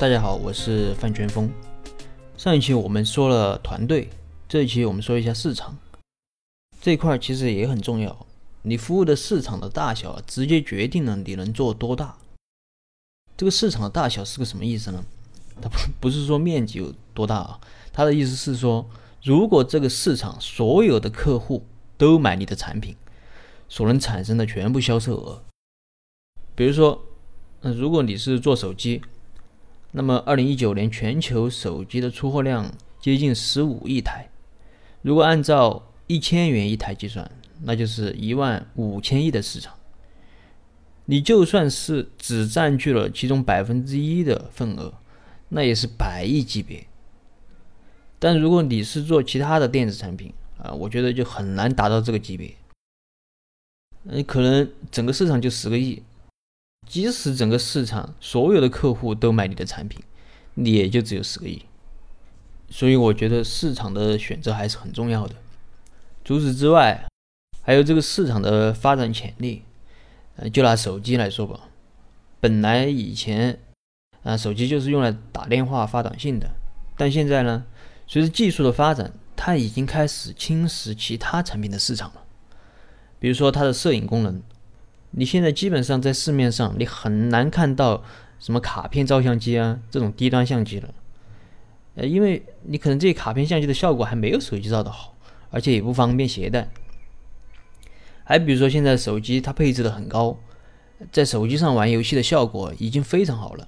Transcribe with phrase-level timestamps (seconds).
[0.00, 1.50] 大家好，我是范全峰。
[2.36, 4.08] 上一期我们说了团队，
[4.48, 5.76] 这一期我们说一下市场
[6.80, 8.26] 这一块，其实也很重要。
[8.62, 12.16] 你服务的市场的大小，直接决定了你能做多大。
[13.36, 15.04] 这个市场的大小是个什么意思呢？
[15.60, 17.60] 它不不是说面积有多大啊，
[17.92, 18.88] 它的意思是说，
[19.24, 21.64] 如果这个市场所有的客户
[21.96, 22.94] 都买你的产品，
[23.68, 25.42] 所能产生的全部销售额。
[26.54, 27.02] 比如说，
[27.62, 29.02] 那如果你是做手机。
[29.92, 32.70] 那么，二零一九年全球手机的出货量
[33.00, 34.28] 接近十五亿台。
[35.00, 37.30] 如果按照一千元一台计算，
[37.62, 39.74] 那就是一万五千亿的市场。
[41.06, 44.92] 你就算是只占据了其中百分之一的份额，
[45.48, 46.86] 那也是百亿级别。
[48.18, 52.54] 但如果你是做其他的电子产品啊，我觉得就很难达到这个级别。
[54.02, 56.02] 你可能整个市场就十个亿。
[56.88, 60.02] 即使整个市场所有的客户都买你的产品，
[60.54, 61.62] 你也就只有十个亿。
[62.70, 65.34] 所以我觉得市场的选择还是很重要的。
[66.24, 67.06] 除此之外，
[67.62, 69.62] 还有这个市场的发展潜力。
[70.36, 71.68] 呃，就拿手机来说吧，
[72.40, 73.58] 本来以前
[74.22, 76.48] 啊，手机就是用来打电话、发短信的，
[76.96, 77.64] 但现在呢，
[78.06, 82.22] 随着技术的发展，它已经开始侵蚀其他产品的市场了。
[83.18, 84.40] 比如说它的摄影功能。
[85.10, 88.04] 你现在基本上在市面上，你很难看到
[88.38, 90.94] 什么卡片照相机啊这种低端相机了，
[91.94, 95.16] 呃，因为你可能这卡片相机的效果还没有手机照的好，
[95.50, 96.68] 而且也不方便携带。
[98.22, 100.38] 还比如说现在手机它配置的很高，
[101.10, 103.66] 在手机上玩游戏的效果已经非常好了，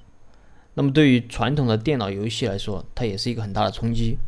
[0.75, 4.19] 那么对于传统的电脑游戏来说，它也是一个很大的冲击。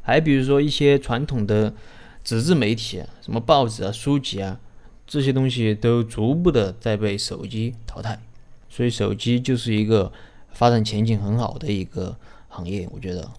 [0.00, 1.74] 还比如说一些传统的
[2.22, 4.60] 纸质媒体，什么报纸啊、书籍啊。
[5.06, 8.20] 这些东西都逐步的在被手机淘汰，
[8.68, 10.12] 所以手机就是一个
[10.50, 12.16] 发展前景很好的一个
[12.48, 13.30] 行业，我觉得。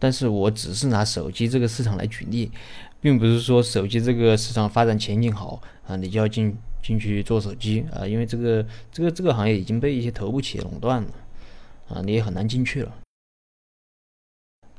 [0.00, 2.50] 但是我只是拿手机这个市场来举例，
[3.00, 11.08] 并不是说手机这个市场发展前景好啊，你就要进进去做手机啊，因为这个这个这个行业已经被一些头部企业垄断了
[11.88, 12.94] 啊，你也很难进去了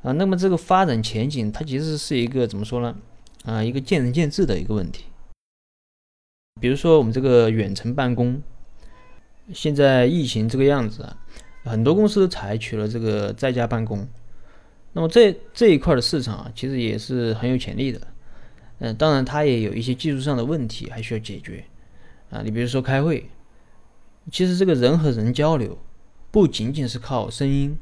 [0.04, 0.14] 啊。
[0.14, 2.96] 那么这个发展前景，它其实是一个怎么说呢？
[3.44, 5.04] 啊，一个见仁见智的一个问题。
[6.60, 8.42] 比如说我们这个远程办公，
[9.54, 11.18] 现在疫情这个样子啊，
[11.64, 14.08] 很多公司采取了这个在家办公。
[14.94, 18.02] 那么这这一块的市场啊，其实也是很有潜力的。
[18.80, 21.64] 嗯，当然它也有一些技术上的问题还需要解决
[22.30, 22.42] 啊。
[22.44, 23.30] 你比如说开会，
[24.32, 25.78] 其实这个人和人交流
[26.32, 27.78] 不仅仅是靠声音，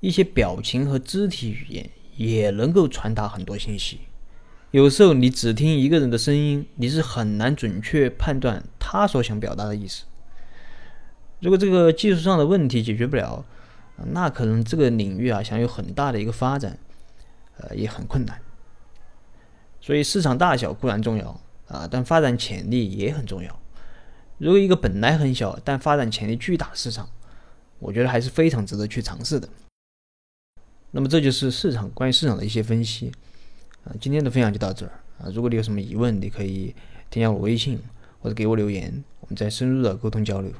[0.00, 3.98] 一些表情和肢体语言也能够传达很多信息。
[4.72, 10.04] 有时候你只听一个人的声音，你是很难准确判断他所想表达的意思。
[11.40, 13.44] 如果这个技术上的问题解决不了，
[14.12, 16.78] 那可能这个领域啊想有很大的一个发展，
[17.58, 18.40] 呃也很困难。
[19.78, 23.60] 所以市场大小固然重要啊，但发展潜力也很重要。
[24.38, 27.10] 如果一个本来很小但发展潜力巨大的市场，
[27.78, 29.46] 我觉得还是非常值得去尝试的。
[30.92, 33.12] 那么这就是市场关于市场的一些分析。
[33.84, 35.30] 啊，今天的分享就到这儿啊！
[35.34, 36.74] 如果你有什么疑问，你可以
[37.10, 37.78] 添加我微信
[38.20, 40.52] 或者给我留言，我们再深入的沟通交流。